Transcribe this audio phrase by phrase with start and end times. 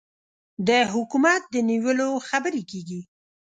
[0.67, 3.01] د حکومت د نیولو خبرې کېږي.